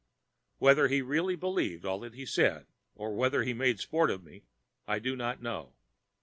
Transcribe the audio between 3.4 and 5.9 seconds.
he made sport of me I do not know.